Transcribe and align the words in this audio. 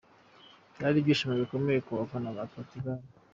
Byari 0.75 0.97
byishimo 1.05 1.33
bikomeye 1.41 1.79
ku 1.85 1.91
bafana 1.99 2.29
ba 2.35 2.43
Portugal 2.53 2.99